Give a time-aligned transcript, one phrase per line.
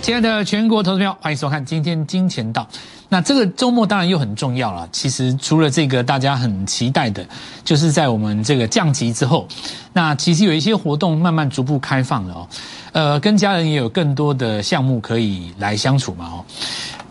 [0.00, 2.66] 亲爱的全国投资票，欢迎收看今天金钱道。
[3.10, 4.88] 那这个周末当然又很重要了。
[4.90, 7.26] 其实除了这个大家很期待的，
[7.64, 9.46] 就是在我们这个降级之后，
[9.92, 12.48] 那其实有一些活动慢慢逐步开放了哦。
[12.92, 16.44] 呃，跟家人也有更多的项目可以来相处嘛哦。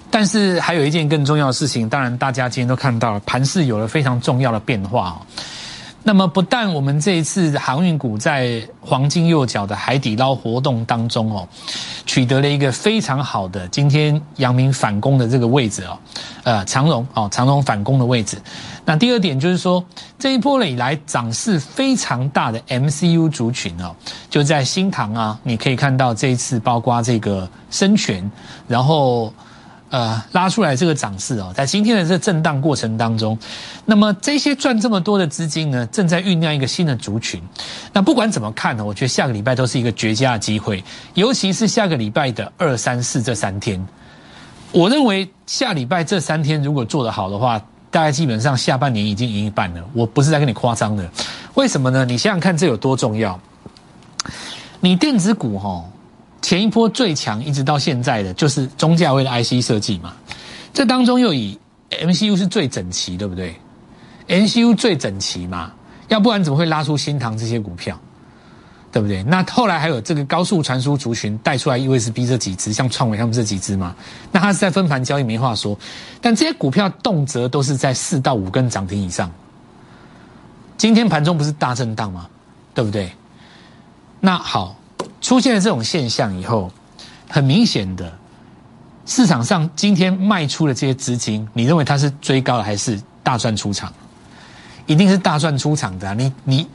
[0.10, 5.22] 但是还有一件更重要的事情，当然大家今天都看到了，盘势有了非常重要的变化哦。
[6.08, 11.46] 那么不但我们这一次航运股在黄金右脚的海底捞活动当中哦，
[12.06, 16.00] 取得了一个非常好的今天阳明反攻的这个位置哦，
[16.46, 18.38] 呃长荣哦长荣反攻的位置。
[18.86, 19.84] 那第二点就是说，
[20.18, 23.94] 这一波以来涨势非常大的 MCU 族群哦，
[24.30, 28.32] 就在新塘啊，你可以看到这一次包括这个深全，
[28.66, 29.34] 然后。
[29.90, 33.38] 呃，拉出来这个涨势哦，在今天的这震荡过程当中，
[33.86, 37.42] 那么这些赚这么多的资金呢，正在酝酿一个新的族群。
[37.94, 43.82] 那不管怎么看呢，我觉得下个礼拜都是一个绝佳的机会，尤其是下个礼拜的二三四这三天。
[44.74, 47.58] 我认为下礼拜这三天如果做得好的话，
[47.90, 49.82] 大概基本上下半年已经赢一半了。
[49.94, 51.10] 我不是在跟你夸张的，
[51.54, 52.04] 为什么呢？
[52.04, 53.40] 你想想看，这有多重要？
[54.82, 55.86] 你电子股哈。
[56.48, 60.14] 前一波最强一直到现在的就是中价位的 IC 设计嘛，
[60.72, 63.54] 这当中又以 MCU 是最整齐，对不对
[64.30, 65.74] ？MCU 最整齐嘛，
[66.08, 68.00] 要不然怎么会拉出新唐这些股票，
[68.94, 69.22] 对不对？
[69.24, 73.94] 那后来还有这个高速传输族群带出来 USB 这几只，像创维他们这几只嘛，
[74.32, 75.78] 那它是在分盘交易没话说，
[76.22, 79.30] 但这些股票动辄都是在四到五根涨停以上，
[80.78, 82.26] 今天盘中不是大震荡吗？
[82.74, 83.12] 对不对？
[84.22, 84.77] 那好。
[85.28, 86.72] 出现了这种现象以后，
[87.28, 88.10] 很明显的，
[89.06, 93.92] 市场上今天卖出的这些资金，你认为它是追高还是大赚出场？
[94.86, 96.16] 一定是大赚出场的。
[96.16, 96.66] 你你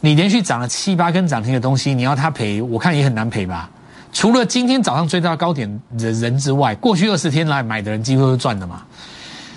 [0.00, 3.70] 你连续涨了七八根涨停的东西，你要它赔，我看也很难赔吧？
[4.12, 8.82] 除了今天早上追到高点的人之外，过去二十天来买的人几乎都赚的嘛。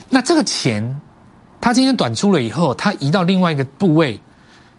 [0.08, 1.02] 那这个钱，
[1.60, 4.22] 他今天短出了以后，他移到另外一个部位，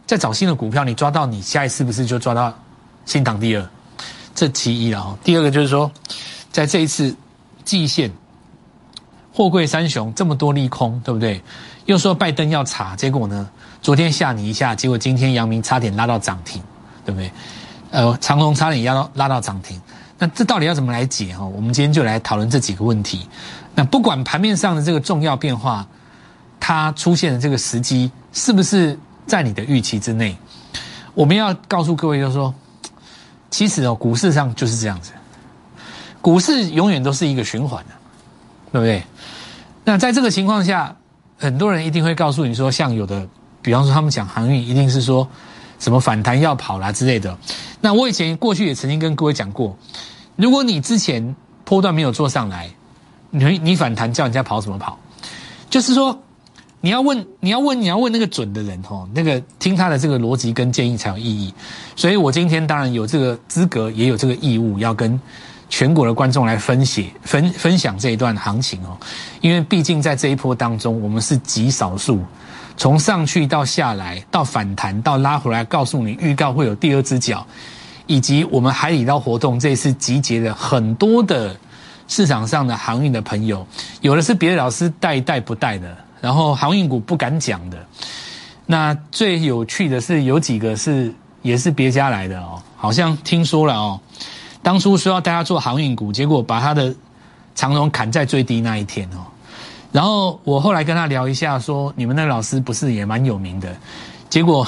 [0.07, 2.57] 再找新的股票，你抓到，你下一次不是就抓到？
[3.07, 3.67] 新塘第二，
[4.35, 5.19] 这其一了哦。
[5.25, 5.91] 第二个就是说，
[6.53, 7.17] 在这一次
[7.65, 8.13] 季线，
[9.33, 11.41] 货柜三雄这么多利空，对不对？
[11.87, 13.49] 又说拜登要查，结果呢，
[13.81, 16.61] 昨天吓你一下，结果今天阳明差点拉到涨停，
[17.05, 17.31] 对不对？
[17.93, 19.81] 呃，长隆差点压到拉到涨停，
[20.19, 21.47] 那这到底要怎么来解哈？
[21.47, 23.29] 我们今天就来讨论这几个问题。
[23.77, 25.87] 那不管盘面上的这个重要变化，
[26.59, 30.37] 它出现的这个时机是不是在你的预期之内？
[31.15, 32.53] 我们要告诉各位，就是说。
[33.57, 35.13] 其实哦，股市上就是这样子，
[36.21, 37.95] 股市永远都是一个循环的，
[38.71, 39.03] 对不对？
[39.83, 40.95] 那在这个情况下，
[41.39, 43.27] 很多人一定会告诉你说，像有的，
[43.63, 45.27] 比方说他们讲航运，一定是说
[45.79, 47.35] 什么反弹要跑啦之类的。
[47.81, 49.75] 那我以前过去也曾经跟各位讲过，
[50.37, 51.35] 如果你之前
[51.65, 52.69] 波段没有做上来，
[53.31, 54.99] 你你反弹叫人家跑怎么跑？
[55.71, 56.21] 就是说。
[56.87, 61.53] 你要问，你要问，你要问那个准的人哦，那个听他的这个逻辑跟建议才有意义。
[61.97, 65.21] 所以我今天当然有这个资格，也有这个义务，要跟
[65.69, 68.97] 全国的观众来分析、分分享这一段行情哦。
[69.41, 72.21] 因为毕竟在这一波当中，我们是极少数，
[72.77, 77.45] 从上去到下来，到反弹，到拉回来，告诉你预告会有第二只脚，
[78.07, 81.57] 以及我们海底捞活动这一次集结了很多的
[82.07, 83.67] 市场上的航运的朋友，
[84.03, 86.06] 有的是别的老师带带不带的。
[86.27, 87.79] 然后航运股不敢讲的，
[88.67, 94.01] 那最有趣的是有几个是也是别家来的哦，好像听说了哦，
[94.61, 96.93] 当初说要大家做航运股，结果把他的
[97.55, 99.23] 长荣砍在最低那一天哦。
[99.93, 103.73] 然后我后来跟他聊一下，说你们那老师不是也蛮有名的，
[104.29, 104.67] 结果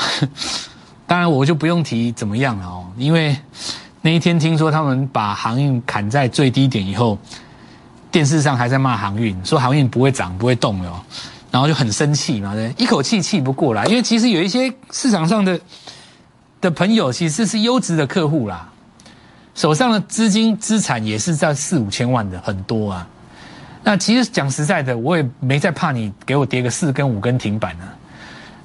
[1.09, 3.37] 当然我就不用提怎么样了哦，因为
[4.01, 7.19] 那一天听说他们把航运砍在最低点以后，
[8.13, 11.03] 电视上还在骂航运，说航运不会涨不会动哦。
[11.51, 15.59] 然后就很生气嘛，一口气气不过来，因为其实有一些市场上的
[16.61, 18.69] 的朋友，其实是优质的客户啦，
[19.55, 23.09] 手上的资金资产也是在四五千万的，很多啊。
[23.83, 27.97] 那其实讲实在的，我也没在怕你给我跌个四根五根停板啊。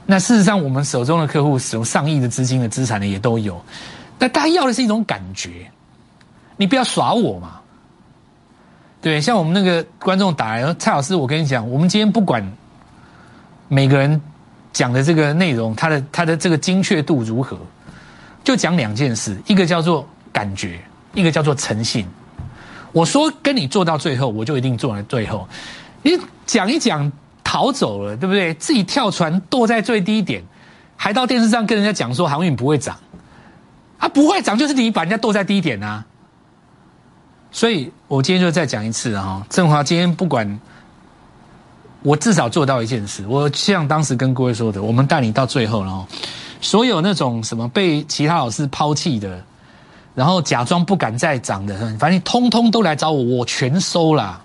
[0.05, 3.63] 那事实上，我们手中的客户使用上亿的资金的资产呢也都有，
[4.17, 5.71] 但大家要的是一种感觉，
[6.57, 7.61] 你不要耍我嘛。
[9.01, 12.45] 对，像我们那个观众打来，蔡老师，我跟你讲，我们今天不管。
[13.73, 14.21] 每个人
[14.71, 17.57] 讲的这个内容，他的他的这个精确度如何？
[18.43, 20.79] 就讲两件事，一个叫做感觉，
[21.13, 22.05] 一个叫做诚信。
[22.91, 25.47] 我说跟你做到最后，我就一定做到最后。
[26.03, 26.11] 你
[26.45, 27.11] 讲一讲
[27.43, 28.53] 逃走了，对不对？
[28.55, 30.43] 自己跳船堕在最低点，
[30.95, 32.95] 还到电视上跟人家讲说航运不会涨，
[33.97, 36.05] 啊，不会涨就是你把人家堕在低点啊。
[37.49, 40.59] 所以我今天就再讲一次啊，振华今天不管，
[42.03, 46.05] 我至少做到一件事，我像当时跟各位说的，我们带你到最后了哦。
[46.61, 49.41] 所有那种什么被其他老师抛弃的，
[50.13, 54.41] 然后假装不敢再涨的，反正通通都来找我，我全收了。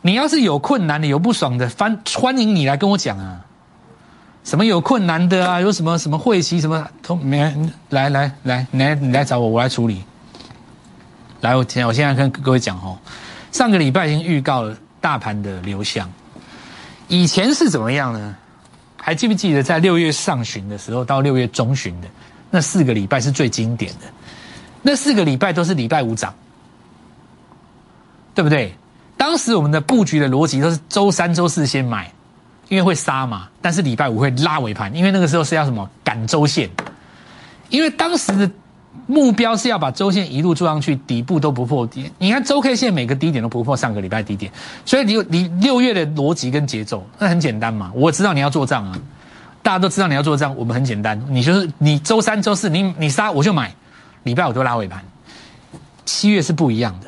[0.00, 3.40] 你要是有困难的、有不爽的，欢欢迎你来跟我讲啊。
[4.44, 5.60] 什么有困难的啊？
[5.60, 6.84] 有什么什么会期什么？
[7.02, 7.38] 通没
[7.90, 10.02] 来来来来，你来找我，我来处理。
[11.42, 12.98] 来，我天我现在跟各位讲哦，
[13.52, 16.10] 上个礼拜已经预告了大盘的流向。
[17.08, 18.34] 以前是怎么样呢？
[18.96, 22.08] 还记不记得在六月上旬的时候到六月中旬的
[22.50, 24.06] 那四个礼拜是最经典的？
[24.80, 26.34] 那四个礼拜都是礼拜五涨，
[28.34, 28.74] 对不对？
[29.18, 32.10] 当时我们的布局的逻辑都是周三、周四先买。
[32.68, 36.70] 因为会杀嘛，但是礼拜五会拉尾盘，因为那个时候是要什么赶周线，
[37.68, 38.50] 因为当时的
[39.06, 42.10] 目标是要把周线一路做上去，底部都不破底。
[42.18, 44.50] 你看周 K 线每个低点都不破上个礼拜低点，
[44.84, 47.90] 所以你你六月的逻辑跟节奏那很简单嘛。
[47.94, 48.98] 我知道你要做账啊，
[49.62, 53.74] 大家都知道你要做账，我们很简单，你就是你周三、周四你你杀我就买，
[54.22, 55.02] 礼拜五都拉尾盘。
[56.04, 57.06] 七月是不一样的，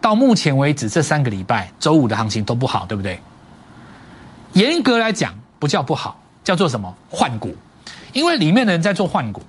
[0.00, 3.18] 到目前为止这三个礼拜周五的行情都不好，对不对？
[4.52, 7.54] 严格来讲，不叫不好，叫做什么换股？
[8.12, 9.42] 因为里面的人在做换股，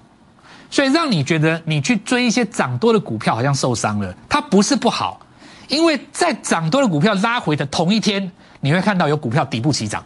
[0.76, 4.14] 所以让你觉得你去追一些涨多的股票好像受伤了。
[4.28, 5.22] 它不是不好，
[5.70, 8.30] 因为在涨多的股票拉回的同一天，
[8.60, 10.04] 你会看到有股票底部起涨，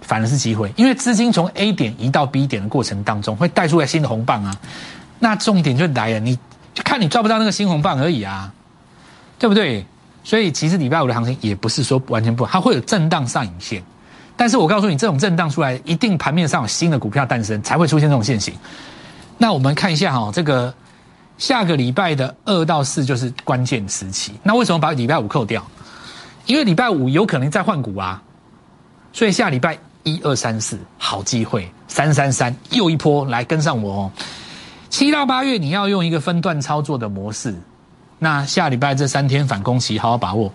[0.00, 0.72] 反而是机会。
[0.76, 4.56] 因为资金从 A 点移到 B 点的过程当中，会带出来新的红棒啊。
[5.18, 6.38] 那重点就来了，你
[6.72, 8.50] 就看你抓不到那个新红棒而已啊，
[9.38, 9.84] 对不对？
[10.24, 13.84] 所以其实礼拜五的行情也不是说完全不好，它会有震荡上影线。
[14.36, 18.52] 但是我告诉你，这种震荡出来，一定盘面上有新的股票诞生，才会出现这种现形。
[19.38, 20.72] 那我们看一下哈，这个
[21.38, 24.34] 下个礼拜的二到四就是关键时期。
[24.42, 25.66] 那为什么把礼拜五扣掉？
[26.44, 28.22] 因为礼拜五有可能再换股啊。
[29.12, 34.12] 所以下礼拜一二三四好机会，三三三又一波来跟上我哦。
[34.90, 37.54] 七到八月你要用一个分段操作的模式。
[38.18, 40.52] 那下礼拜这三天反攻期，好好把握。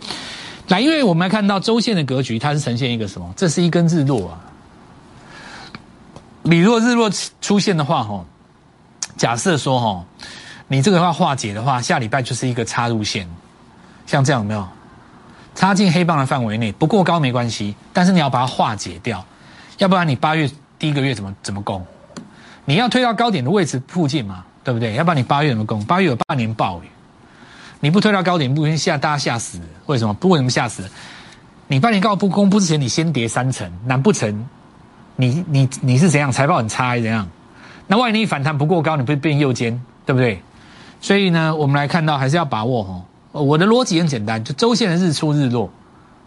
[0.68, 3.34] 来，因为我们来看到周线的格局，它是呈现一个什么？
[3.36, 4.40] 这是一根日落啊。
[6.44, 7.10] 你若日落
[7.42, 8.24] 出现的话，哈，
[9.18, 10.06] 假设说哈，
[10.68, 13.28] 你这个话化解的话，下礼拜就是一个插入线，
[14.08, 14.68] 像这样有没有？
[15.54, 19.24] 插进黑棒的范围内，不过高没关系，但是你要把它化解掉，
[19.80, 20.50] 要不然你八月
[20.80, 21.86] 第一个月怎么怎么攻？
[22.64, 24.94] 你要推到高点的位置附近嘛，对不对？
[24.94, 25.84] 要不然你八月怎么攻？
[25.84, 26.88] 八月有半年暴雨。
[27.82, 29.60] 你不推到高点，不先吓大家吓死？
[29.88, 30.14] 为什么？
[30.14, 30.90] 不为什么吓死？
[31.68, 34.48] 你半年告不公布之前，你先跌三成，难不成
[35.16, 37.28] 你你你是怎样财报很差还是怎样？
[37.88, 40.42] 那万一你反弹不过高，你不变右肩，对不对？
[41.02, 43.02] 所以呢，我们来看到还是要把握哈。
[43.32, 45.70] 我的逻辑很简单，就周线的日出日落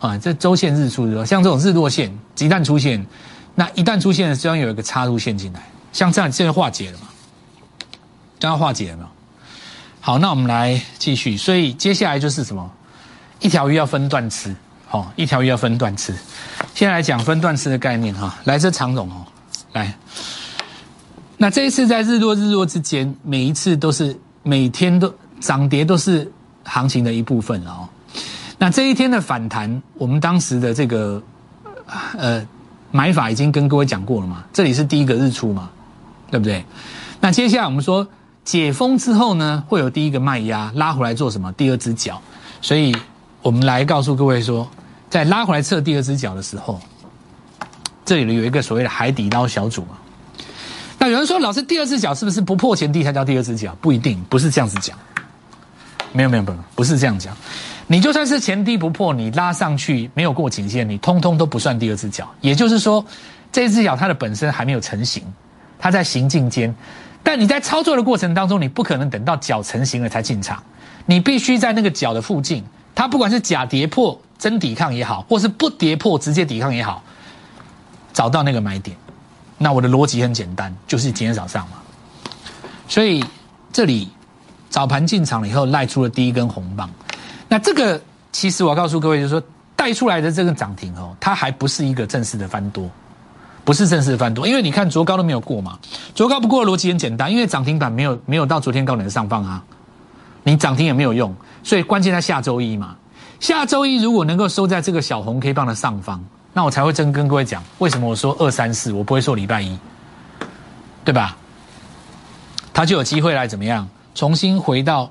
[0.01, 3.07] 啊，这周线日出日落，像这种日落线一旦出现，
[3.55, 5.61] 那一旦出现，就要有一个插入线进来，
[5.93, 7.07] 像这样现在化解了嘛？
[8.41, 9.09] 这样化解了没有？
[10.07, 11.35] 好，那我们来继续。
[11.35, 12.71] 所以接下来就是什么？
[13.41, 14.55] 一条鱼要分段吃，
[14.87, 16.15] 好，一条鱼要分段吃。
[16.75, 18.37] 先来讲分段吃的概念哈。
[18.45, 19.25] 来，自长总哦，
[19.73, 19.95] 来。
[21.39, 26.31] 那这一次在日落日落之间，每一次都是每天都涨跌都是
[26.65, 27.89] 行情的一部分哦。
[28.59, 31.23] 那这一天的反弹，我们当时的这个
[32.19, 32.47] 呃
[32.91, 34.45] 买法已经跟各位讲过了嘛。
[34.53, 35.71] 这里是第一个日出嘛，
[36.31, 36.63] 对不对？
[37.23, 38.07] 那接下来我们说。
[38.45, 41.51] 解封之后呢，会有第一个卖压拉回来做什么？
[41.53, 42.21] 第二只脚，
[42.61, 42.95] 所以
[43.41, 44.69] 我们来告诉各位说，
[45.09, 46.79] 在拉回来测第二只脚的时候，
[48.05, 49.97] 这里有一个所谓的海底捞小组嘛。
[50.99, 53.75] 那有人说，老师第二只脚是不是不破前低才叫第二只脚？
[53.81, 54.97] 不一定，不是这样子讲。
[56.13, 57.35] 没有没有没有，不是这样讲。
[57.87, 62.31] 你就算是前低不破，你拉上去没有过颈线，你通通都不算第二只脚。
[62.41, 63.05] 也就是说，
[63.51, 65.23] 这只脚它的本身还没有成型，
[65.79, 66.75] 它在行进间。
[67.25, 70.63] 但你在操作的过程当中，你不可能等到脚成型了才进场，
[71.07, 72.63] 你必须在那个脚的附近，
[72.95, 77.03] 它不管是假跌破真抵抗也好，或是不跌破直接抵抗也好，
[78.13, 78.97] 找到那个买点。
[79.57, 81.79] 那我的逻辑很简单，就是今天早上嘛。
[82.87, 83.25] 所以
[83.73, 84.09] 这里
[84.69, 86.91] 早盘进场了以后，赖出了第一根红棒。
[87.49, 88.01] 那这个
[88.33, 89.43] 其实我要告诉各位，就是说
[89.75, 92.91] 带出来的这个涨停哦，它还不是一个正式的翻多。
[93.65, 95.79] 不是正式的翻多，因为你看昨高都没有过嘛，
[96.15, 99.65] 昨高不过的逻辑很简单，因为涨停板没有没有到昨天高点的上方啊，
[100.43, 102.97] 你涨停也没有用，所以关键在下周一嘛，
[103.41, 109.79] 下周一如果能够收在这个小红 K 棒的上方，那我才会真跟各位讲，为什么我说二三四，我不会说礼拜一，
[111.05, 111.37] 对吧？
[112.75, 115.11] 它就有机会来怎么样重新回到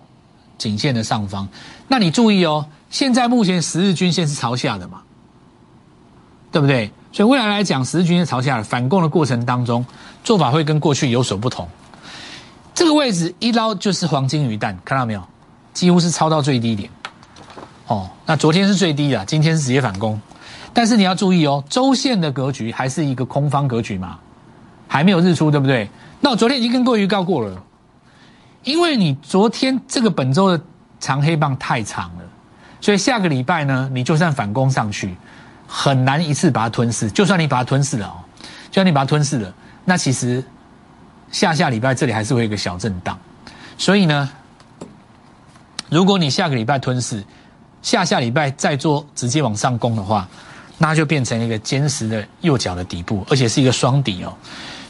[0.57, 1.47] 颈线的上方。
[1.87, 5.01] 那你注意哦，现在目前十日均线是朝下的嘛，
[6.51, 6.91] 对不对？
[7.13, 9.85] 所以未来来讲，十日均线朝下的反攻的过程当中，
[10.23, 11.69] 做法会跟过去有所不同。
[12.73, 15.23] 这个位置一捞就是黄金鱼蛋，看到没有？
[15.73, 16.89] 几乎是抄到最低点。
[17.85, 20.19] 哦，那昨天是最低的，今天是直接反攻。
[20.73, 24.17] 但是你要注意哦，周线的格局还是一个空方格局嘛，
[24.87, 25.87] 还没有日出，对不对？
[26.19, 27.61] 那我昨天已经跟各位预告过了，
[28.63, 30.63] 因为你昨天这个本周的
[30.99, 32.23] 长黑棒太长了，
[32.81, 35.15] 所以下个礼拜呢，你就算反攻上去，
[35.75, 37.09] 很难一次把它吞噬。
[37.09, 38.21] 就算你把它吞噬了哦，
[38.69, 39.51] 就算你把它吞噬了，
[39.83, 40.43] 那其实
[41.31, 43.17] 下下礼拜这里还是会有一个小震荡。
[43.75, 44.29] 所以呢，
[45.89, 47.23] 如果你下个礼拜吞噬，
[47.81, 50.27] 下下礼拜再做直接往上攻的话，
[50.77, 54.31] 那就变成一个坚实的右脚的底部，而且是一个双底哦。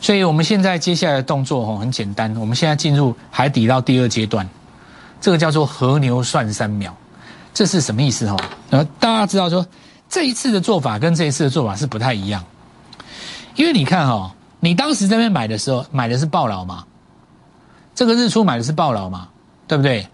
[0.01, 4.45] 所以我们现在接下来的动作哦很简单，我们现在进入海底捞第二阶段，
[5.21, 6.93] 这个叫做和牛算三秒，
[7.53, 8.35] 这是什么意思哈？
[8.71, 9.65] 呃，大家知道说
[10.13, 12.45] 这一次的做法跟这一次的做法是不太一样，
[13.55, 16.85] 因为你看哈，你当时在那边买的时候买的是暴劳嘛，
[17.95, 19.27] 这个日出买的是暴劳嘛，
[19.67, 20.07] 对不对？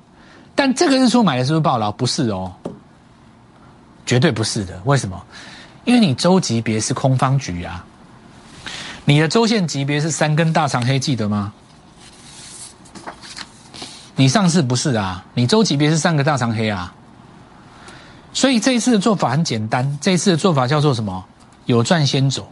[0.56, 1.91] 但这个日出买的是不是暴劳？
[1.91, 2.50] 不是哦，
[4.06, 4.82] 绝对不是的。
[4.86, 5.22] 为什么？
[5.84, 7.84] 因为你周级别是空方局啊，
[9.03, 11.51] 你的周线级别是三根大长黑，记得吗？
[14.15, 16.96] 你上次不是啊，你周级别是三个大长黑啊，
[18.31, 21.24] 所以这一次的做法很简单，这一次的做法叫做什么？
[21.65, 22.51] 有赚先走，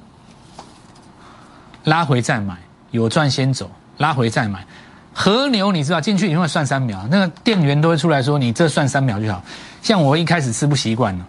[1.84, 2.55] 拉回再买，
[2.91, 4.65] 有赚先走，拉回再买。
[5.13, 9.41] 和牛你知道进去你会算三秒，那个店员都会出来说你这算三秒就好。
[9.81, 11.25] 像我一开始吃不习惯了，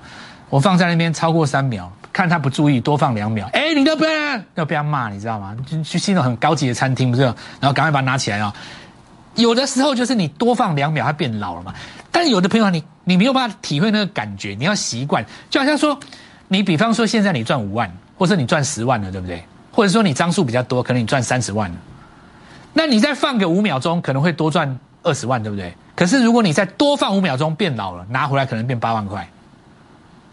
[0.51, 5.57] 我放在那边超过三秒，看他不注意多放两秒，哎，你都不要要被他骂，你知道吗？
[5.83, 8.55] 去去那种很高级的餐厅不是，然后赶快把它拿起来啊。
[9.37, 11.73] 有的时候就是你多放两秒，它变老了嘛。
[12.11, 15.99] 但有的朋友你你没有办法体会那个感觉，你要习惯，就好像说
[16.47, 19.43] 你比方说现在你赚五万，或者你赚十万了，对不对？
[19.73, 21.77] 或者说你张数比较多，可能你赚三十万了。
[22.75, 25.75] 那你再放个五秒钟，可能会多赚二十万，对不对？
[25.97, 29.27] 可是如果你再多放五秒钟，变老了，拿回来可能变八万块。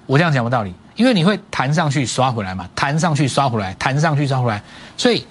[0.05, 4.61] 我这样讲有道理，因为你会弹上去刷回来嘛，弹上去刷回来，弹上去刷回来，
[4.97, 5.25] 所以，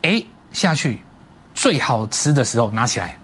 [0.00, 1.02] 哎，下去
[1.54, 3.18] 最好吃的时候拿起来，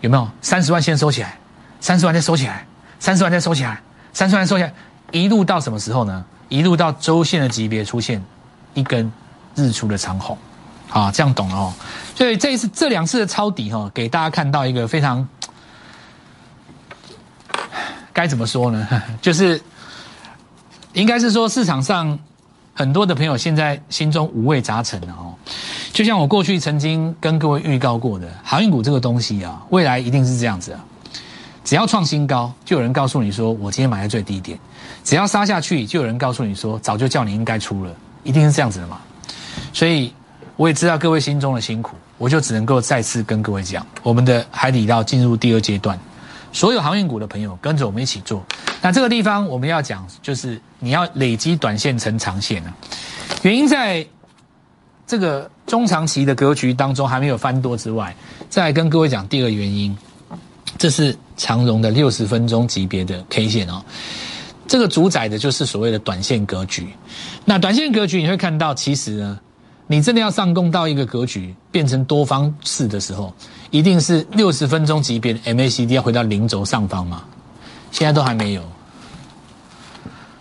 [0.00, 0.30] 有没有？
[0.40, 1.36] 三十万先收起来，
[1.82, 2.64] 三十万再收起来，
[3.00, 3.78] 三十万再收起来，
[4.12, 4.72] 三十万收起来，
[5.10, 6.24] 一路到什么时候呢？
[6.48, 8.22] 一路到周线的级别出现
[8.72, 9.10] 一根
[9.56, 10.38] 日出的长红。
[10.90, 11.72] 啊，这样懂了哦。
[12.14, 15.26] 所以这一次这两次的抄底哈，给大家看到一个非常
[18.12, 18.86] 该怎么说呢？
[19.20, 19.60] 就是
[20.92, 22.16] 应该是说市场上
[22.74, 25.34] 很多的朋友现在心中五味杂陈的哦。
[25.92, 30.84] 就像我过去曾经跟各位预告过的，航运股这个东西啊，未来一定是这样子啊。
[31.64, 34.56] 只要创新高，就有人告诉你说我今天买在最低点；
[35.04, 39.00] 只要杀下去，就有人告诉你说早就叫你应该出了，一定是这样子的嘛。
[39.72, 40.12] 所以。
[40.56, 45.98] 我也知道各位心中的辛苦，我就只能够再次跟各位讲，我们的海底捞进入第二阶段，
[46.52, 48.44] 所有航运股的朋友跟着我们一起做。
[48.82, 52.76] 那这个地方我们要讲，就是你要累积短线成长线啊。
[53.40, 54.06] 原因在
[55.06, 58.14] 这个中长期的格局当中还没有翻多之外，
[58.50, 59.96] 再跟各位讲第二个原因，
[60.78, 63.82] 这是长荣的六十分钟级别的 K 线哦，
[64.66, 66.88] 这个主宰的就是所谓的短线格局。
[67.44, 69.40] 那短线格局你会看到，其实呢。
[69.88, 73.34] 你真的要上攻到一个格局变成多方式的时候，
[73.70, 77.24] 一定是六十分钟级别的 MACD 要回到零轴上方吗？
[77.90, 78.62] 现在都还没有，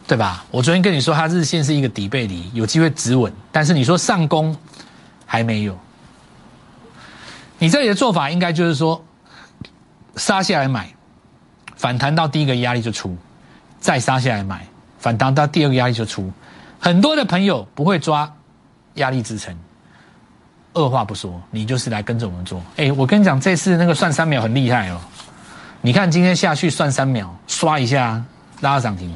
[0.07, 0.45] 对吧？
[0.51, 4.55] 我昨天跟你说，它日线是一个底背离，有机会止稳，但是你说上攻
[5.25, 5.77] 还没有。
[7.57, 9.03] 你这里的做法应该就是说，
[10.15, 10.89] 杀下来买，
[11.75, 13.17] 反弹到第一个压力就出，
[13.79, 14.65] 再杀下来买，
[14.99, 16.31] 反弹到第二个压力就出。
[16.79, 18.31] 很多的朋友不会抓。
[18.95, 19.57] 压力支撑，
[20.73, 22.61] 二话不说，你就是来跟着我们做。
[22.75, 24.99] 哎，我跟你讲，这次那个算三秒很厉害哦。
[25.79, 28.21] 你看今天下去算三秒，刷一下
[28.59, 29.09] 拉涨停，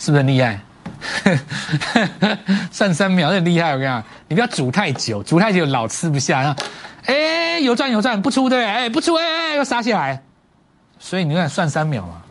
[0.00, 0.60] 是不是很厉害？
[2.72, 6.56] 算三秒很厉害，我跟你讲，你不要煮太久，煮太久老吃不下。
[7.06, 10.22] 哎，有赚有赚，不出对，哎不出哎要杀下来，
[10.98, 12.22] 所以你看算三秒嘛。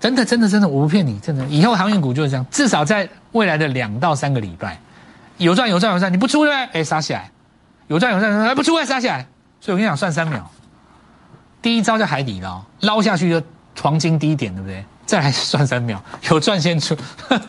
[0.00, 4.78] 真的真的真的，我不骗你，真的，以后航运股就是这样，至少在未来的两到三个礼拜。
[5.38, 6.80] 有赚有赚有赚，你不出对不对？
[6.80, 7.30] 哎，杀起来！
[7.88, 9.26] 有赚有赚，哎，不出哎杀起来！
[9.60, 10.48] 所以我跟你讲，算三秒。
[11.60, 13.42] 第一招叫海底捞，捞下去就
[13.82, 14.84] 黄金低点，对不对？
[15.04, 16.00] 再来算三秒，
[16.30, 16.96] 有赚先出，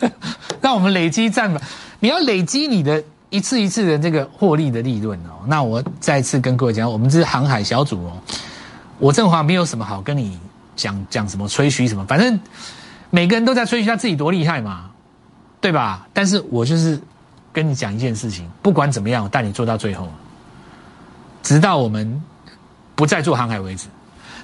[0.61, 1.61] 让我们累积战吧。
[1.99, 8.13] 你要累积你的一次一次的这个获利的利润哦，那我再次跟各位讲，我们这是航海小组哦，
[8.97, 10.39] 我振华没有什么好跟你
[10.75, 12.39] 讲讲什么吹嘘什么，反正
[13.11, 14.89] 每个人都在吹嘘他自己多厉害嘛，
[15.61, 16.07] 对吧？
[16.13, 16.99] 但是我就是
[17.53, 20.07] 跟你讲一件事情，不管怎么样，我带你做到最后，
[21.43, 22.21] 直到我们
[22.95, 23.87] 不再做航海为止。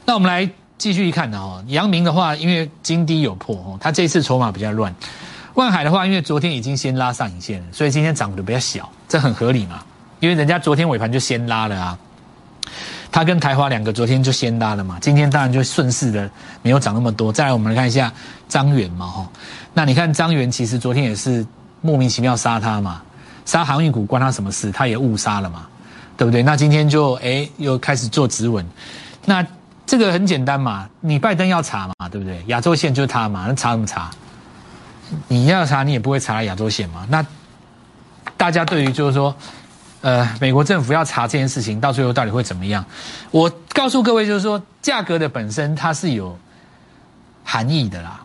[0.05, 4.93] 那我们来继续看哦，阳明的话，因为金低有破哦，他这次筹码比较乱。
[5.55, 9.81] 万海的话，因为昨天已经先拉上影线了，所以今天涨得比较小，这很合理嘛？
[10.19, 11.97] 因为人家昨天尾盘就先拉了啊，
[13.11, 16.29] 它跟台华两个昨天就先拉了嘛，今天当然就顺势的
[16.61, 17.31] 没有涨那么多。
[17.31, 18.11] 再来，我们来看一下
[18.49, 19.29] 张元嘛，哈，
[19.73, 21.45] 那你看张元其实昨天也是
[21.81, 23.01] 莫名其妙杀他嘛，
[23.45, 24.71] 杀航运股关他什么事？
[24.71, 25.65] 他也误杀了嘛，
[26.17, 26.43] 对不对？
[26.43, 28.65] 那今天就哎又开始做止稳，
[29.23, 29.45] 那
[29.85, 32.43] 这个很简单嘛，你拜登要查嘛，对不对？
[32.47, 34.11] 亚洲线就是他嘛，那查什么查？
[35.27, 37.05] 你要查，你也不会查亚洲线嘛？
[37.09, 37.25] 那
[38.37, 39.35] 大家对于就是说，
[40.01, 42.83] 呃，美国政府要查这件事情，到最后到底会怎么样？
[43.31, 46.37] 我告诉各位，就是说，价格的本身它是有
[47.43, 48.19] 含义的啦。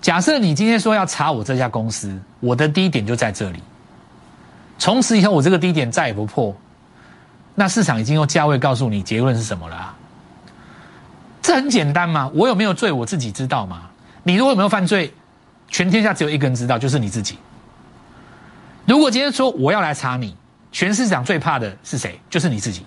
[0.00, 3.62] 假设你今天说要查我这家公司，我的低点就在这里，
[4.78, 6.54] 从此以后我这个低点再也不破，
[7.54, 9.94] 那市场已经用价位告诉你结论是什么了？
[11.42, 13.82] 这很简单嘛，我有没有罪我自己知道嘛？
[14.22, 15.12] 你如果有没有犯罪？
[15.68, 17.38] 全天下只有一个人知道，就是你自己。
[18.86, 20.34] 如果今天说我要来查你，
[20.72, 22.18] 全市场最怕的是谁？
[22.30, 22.84] 就是你自己。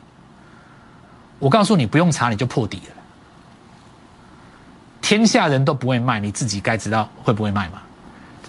[1.40, 2.96] 我告诉你，不用查你就破底了。
[5.02, 7.82] 天下人都不会卖，你自己该知道会不会卖嘛？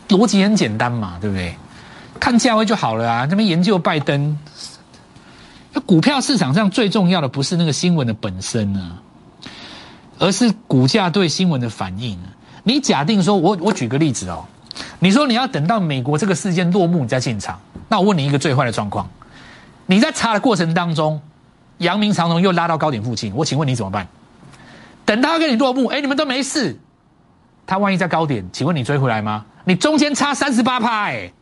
[0.08, 1.54] 逻辑很简单嘛，对不对？
[2.20, 3.26] 看价位就好了啊。
[3.28, 4.38] 那边研究拜登，
[5.86, 9.02] 股票市场上最重要的不是那个新闻的本身啊，
[10.18, 12.28] 而是股价对新闻的反应啊。
[12.62, 14.44] 你假定说，我我举个例子哦，
[15.00, 19.08] 你说你要等到美国这个事件落幕你再进场，那我问你一个最坏的状况，
[19.86, 21.20] 你在查的过程当中，
[21.78, 24.06] 阳明长荣又拉到高点附近，我请问你怎么办？
[25.04, 26.78] 等他跟你落幕，哎，你们都没事，
[27.66, 29.44] 他万一在高点，请问你追回来吗？
[29.64, 31.32] 你中间差三十八趴，哎，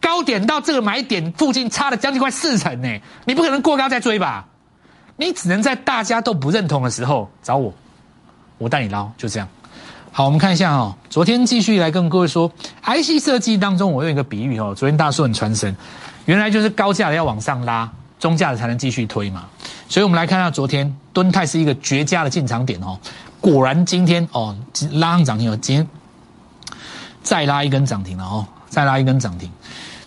[0.00, 4.46] 高点到这个买点附近差了将近快四成，呢，你不可能过高再追吧？
[5.16, 7.74] 你只能在大家都不认同的时候找我，
[8.56, 9.46] 我带你捞，就这样。
[10.12, 10.92] 好，我们看一下哦。
[11.08, 12.50] 昨天继续来跟各位说
[12.82, 14.74] ，IC 设计当中，我用一个比喻哦。
[14.76, 15.74] 昨天大家说很传神，
[16.24, 19.44] 原来就是高价的要往上拉，中价的才能继续推嘛。
[19.88, 22.98] 所以我们来看一下昨天敦泰是一个绝佳的进场点哦。
[23.40, 24.54] 果然今天哦
[24.94, 25.88] 拉上涨停哦，今天
[27.22, 29.48] 再拉一根涨停了哦，再拉一根涨停。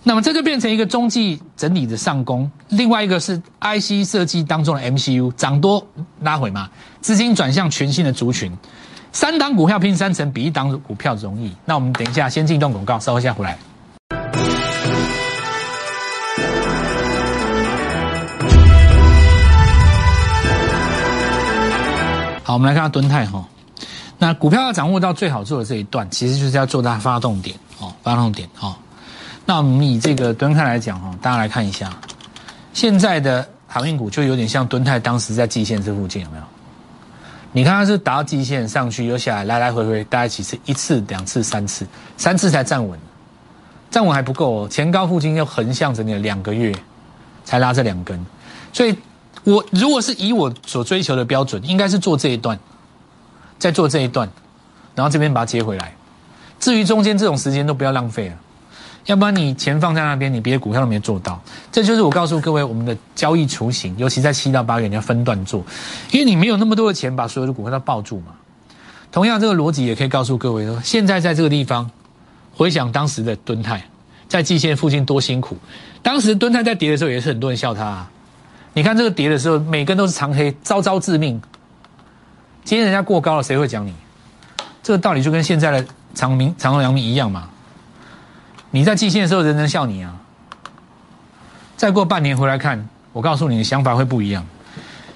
[0.03, 2.51] 那么这就变成一个中继整理的上攻。
[2.67, 5.87] 另外一个是 IC 设计当中的 MCU 涨多
[6.19, 8.51] 拉回嘛，资金转向全新的族群。
[9.15, 11.55] 三档股票拼三成，比一档股票容易。
[11.65, 13.55] 那我们等一下先进一段广告，稍后下回来。
[22.43, 23.47] 好，我们来看下敦泰哈。
[24.17, 28.75] 那股票要掌握到最好做的这一段，其实就是要做它发动点哦，发动点哦。
[29.45, 31.93] 那我们以这个敦泰来讲哈，大家来看一下，
[32.73, 36.43] 现在的航运股就有点像敦泰当时在季线这附近，有没有？
[37.55, 40.57] 你看它是达到极限上去又下来，来来回回大概几次？
[40.65, 41.87] 一次、两次、三次，
[42.17, 42.99] 三次才站稳，
[43.91, 44.67] 站稳还不够。
[44.67, 46.73] 前高附近又横向整理两个月，
[47.45, 48.19] 才拉这两根。
[48.73, 48.97] 所以，
[49.43, 52.57] 我如果是以我所追求的标准，应该是做这一段，
[53.59, 54.27] 再做这一段，
[54.95, 55.93] 然后这边把它接回来。
[56.59, 58.35] 至于中间这种时间都不要浪费了。
[59.05, 61.41] 要不然你钱放在那边，你别的股票都没做到。
[61.71, 65.63] 这就是我告诉各位，我们的交易雏形，尤其在七到八月你要分段做，
[66.11, 68.27] 因为你没有那么多的钱把所有的股票都抱住嘛。
[69.11, 71.91] 同样，这个逻辑也可以告诉各位说，现在在这个地方，
[72.55, 73.85] 回想当时的敦泰
[74.27, 75.57] 在季线附近多辛苦，
[76.01, 77.83] 当时敦泰在跌的时候也是很多人笑他。
[77.83, 78.09] 啊。
[78.73, 81.39] 你看这个跌的时候，每根都是长黑，招招致命。
[82.63, 83.93] 今天人家过高了，谁会讲你？
[84.81, 85.85] 这个道理就跟现在的
[86.15, 87.49] 长明、长隆、阳明一样嘛。
[88.75, 90.11] 你在季线的时候，人人笑你啊！
[91.77, 94.43] 再过半年回来看，我告诉你的想法会不一样。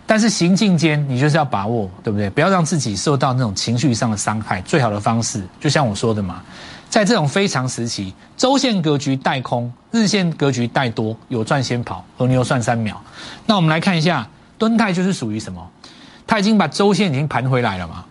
[0.06, 2.30] 但是行进间，你就是要把握，对不对？
[2.30, 4.62] 不要让自己受到那种情绪上的伤害。
[4.62, 6.44] 最好的方式，就像我说的嘛，
[6.88, 13.02] 在这种非常时期，周线格局带空，日线格局带多，有赚先跑，和牛算三秒。
[13.48, 14.28] 那我们来看一下，
[14.60, 15.68] 敦泰就是属于什么？
[16.28, 18.06] 它已经把周线已经盘回来了嘛？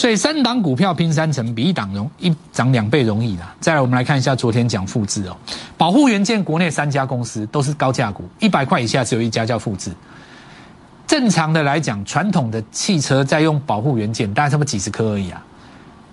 [0.00, 3.54] 所以三档股票拼三成，比一档容一涨两倍容易啦。
[3.60, 5.36] 再来，我们来看一下昨天讲复制哦，
[5.76, 9.92] 保护元件国内三家公司都是高价股，一百块以下只有一家叫复制。
[11.06, 15.44] 正常的来讲，传统的汽车在用保护元件，大概他们几十颗而已啊。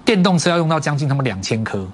[0.03, 1.87] 电动车要用到将近他们两千颗，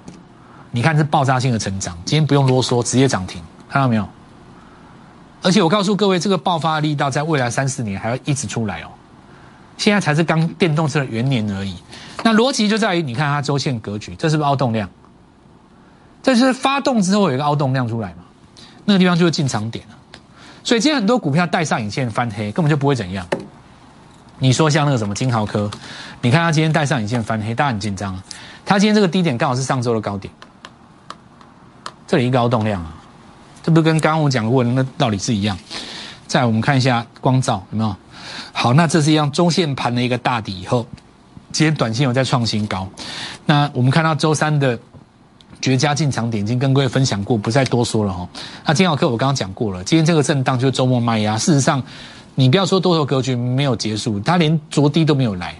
[0.72, 4.04] 你看这爆炸性的成长，今天不用啰嗦，直接涨停，看到没有？
[5.42, 8.88] 而且我告诉各位，这个爆发力道在未来三四年还要一直出来哦。
[9.76, 11.76] 现在才是刚电动车的元年而已。
[12.22, 14.88] 那逻辑就在于，你看它周线格局，这是不是凹动量？
[16.22, 18.24] 这是发动之后有一个凹动量出来嘛？
[18.86, 19.94] 那个地方就是进场点了。
[20.62, 23.26] 所以今天很多股票带上影线翻黑，根本就不会怎样。
[24.38, 25.70] 你说像那个什么金豪科，
[26.22, 28.18] 你看它今天带上影线翻黑，大家很紧张。
[28.64, 30.32] 它今天这个低点刚好是上周的高点，
[32.06, 32.94] 这里一个凹动量啊，
[33.62, 35.58] 这不是跟刚刚我讲过的那道理是一样。
[36.26, 37.94] 再我们看一下光照有没有？
[38.64, 40.86] 好，那这是一样中线盘的一个大底以后，
[41.52, 42.88] 今天短线有在创新高。
[43.44, 44.78] 那我们看到周三的
[45.60, 48.26] 绝佳进场点已经跟各位分享过，不再多说了哈。
[48.64, 51.36] 那金豪科我刚刚讲过了，今天这个震荡就是周末卖压。
[51.36, 51.82] 事实上，
[52.36, 55.54] 你不要说多头格局没有结束，它连着低都没有来，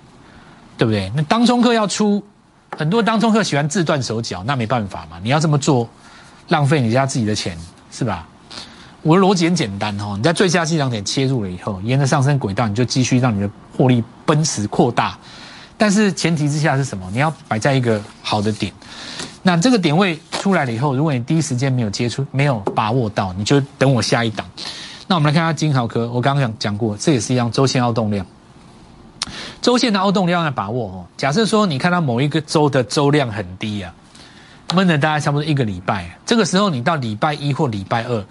[0.78, 1.12] 对不对？
[1.14, 2.24] 那当中客要出。
[2.70, 5.86] 很多当中客喜欢自断手脚，那没办法嘛，你要这么做，
[6.48, 7.54] 浪费你家自己的钱，
[7.90, 8.26] 是吧？
[9.04, 15.16] 我的逻辑很简单哦，你在最佳进场点切入了以后，沿着上升轨道，你就继续让你的获利奔驰扩大。
[15.76, 17.06] 但是前提之下是什么？
[17.12, 18.72] 你要摆在一个好的点。
[19.42, 24.46] 那这个点位出来了以后，如果你第一时间没有接触，没有把握到，你就等我下一档。
[25.06, 28.24] 那我们来看下金豪科，我刚刚讲讲过，这也是一样周线凹动量。
[29.60, 31.04] 周线的凹动量要把握哦。
[31.18, 33.92] 假设说你看到某一个周的周量很低啊，
[34.74, 38.24] 闷了大概差不多一个礼拜，这个时候你到礼拜一或礼拜二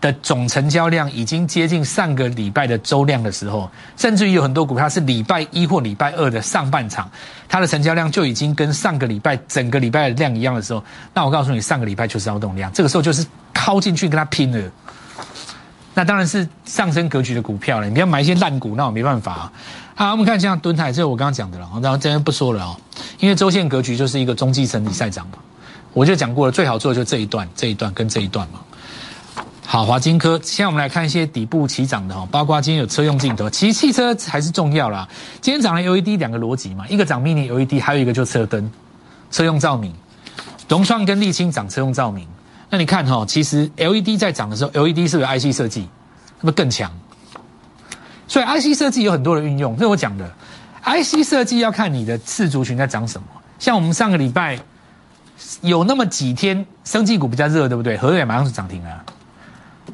[0.00, 7.10] 的总成交量已经接近上个礼拜的周量的时候，甚至于有很多股票是礼拜一或礼拜二的上半场，
[7.48, 14.70] 它的成交量就已经跟上个礼拜整个礼拜的量一样的时候，那我告诉你，上个礼拜就是凹动量，这个时候就是靠进去跟它拼了。
[15.94, 19.52] 那当然是上升格局的股票了，你不要买一些烂股，那我没办法啊。
[19.94, 22.76] 好，我们看像敦泰，这是我刚刚讲的了，然后这边不说了哦，
[23.18, 25.38] 因为周线格局就是一个中继层理赛涨嘛，
[25.94, 28.60] 我就讲过了，最好做的就这一段、这一段跟这一段嘛。
[29.68, 35.06] 好，华金科，现在我们来看一些底部起涨的哈，包括今天有车用镜头，其实汽车还是重要啦。
[35.40, 38.70] 今天涨了 LED 两个逻辑嘛，一个涨 Mini LED，还有一个就车灯，
[39.32, 39.92] 车用照明，
[40.68, 42.28] 融创跟沥青涨车用照明。
[42.70, 45.88] 那你看哈，其实 LED 在涨的时候，LED 是不是 IC 设计，
[46.40, 46.88] 那么更强？
[48.28, 50.32] 所以 IC 设计有很多的运用，这是我讲的。
[50.84, 53.26] IC 设计要看你的次族群在涨什么。
[53.58, 54.60] 像我们上个礼拜
[55.60, 57.96] 有那么几天，生技股比较热，对不对？
[57.96, 59.04] 合瑞马上是涨停了，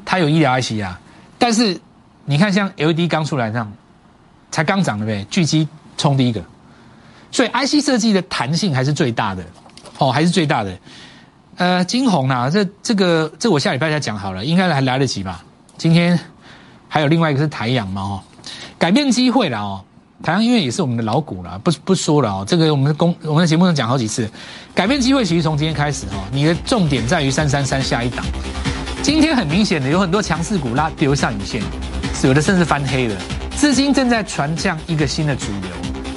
[0.05, 0.99] 它有医疗 IC 啊。
[1.37, 1.79] 但是
[2.25, 3.71] 你看，像 LED 刚出来这样，
[4.51, 5.23] 才刚涨对不对？
[5.29, 6.43] 巨基冲第一个，
[7.31, 9.43] 所以 IC 设计的弹性还是最大的，
[9.97, 10.77] 哦，还是最大的。
[11.57, 15.43] 呃，金红啊，这这个这我下礼拜再讲好了，应该还来得及吧？
[15.77, 16.19] 今天。
[16.87, 18.21] 还有另外一个是台阳嘛，哦，
[18.77, 19.83] 改变机会了哦。
[20.21, 22.45] 台阳因为也是我们的老股了，不不说了哦。
[22.47, 24.29] 这个我们公我们的节目上讲好几次，
[24.75, 26.23] 改变机会其实从今天开始哦。
[26.31, 28.23] 你的重点在于三三三下一档。
[29.03, 31.61] 今天很明显的有很多强势股拉丢上影线，
[32.23, 33.15] 有的甚至翻黑了。
[33.53, 35.69] 资金正在传向一个新的主流。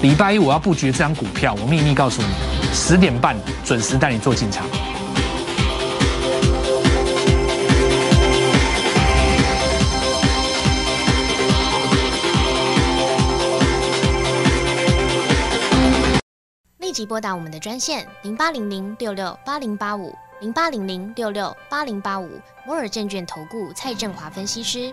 [0.03, 2.29] 礼拜一我要布局这张股票，我秘密告诉你，
[2.72, 4.64] 十点半准时带你做进场。
[16.79, 22.31] 立即拨打我们的专线零八零零六六八零八五零八零零六六八零八五
[22.66, 24.92] 摩尔证券投顾蔡振华分析师。